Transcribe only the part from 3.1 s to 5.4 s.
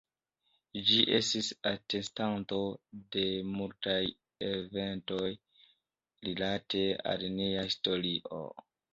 de multaj eventoj,